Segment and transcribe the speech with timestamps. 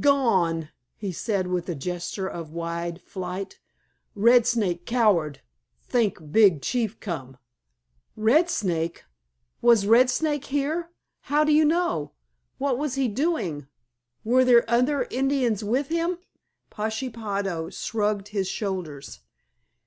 [0.00, 3.60] "Gone!" he said with a gesture of wide flight,
[4.14, 5.42] "Red Snake coward.
[5.82, 7.36] Think Big Chief come."
[8.16, 9.04] "Red Snake!
[9.60, 10.90] Was Red Snake here?
[11.28, 12.12] How do you know?
[12.56, 13.66] What was he doing?
[14.24, 16.16] Were there other Indians with him?"
[16.70, 19.20] Pashepaho shrugged his shoulders.